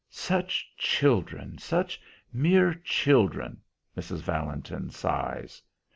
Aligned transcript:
"Such 0.09 0.67
children 0.79 1.59
such 1.59 2.01
mere 2.33 2.73
children!" 2.73 3.61
Mrs. 3.95 4.23
Valentin 4.23 4.89
sighs. 4.89 5.61